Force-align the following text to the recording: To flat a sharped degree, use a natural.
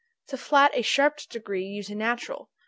To 0.29 0.35
flat 0.35 0.71
a 0.73 0.81
sharped 0.81 1.29
degree, 1.29 1.63
use 1.67 1.89
a 1.91 1.95
natural. 1.95 2.49